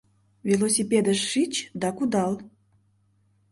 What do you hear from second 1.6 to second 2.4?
да кудал...